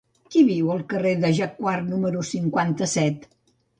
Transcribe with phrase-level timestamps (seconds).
[0.35, 3.29] Qui viu al carrer de Jacquard número cinquanta-set?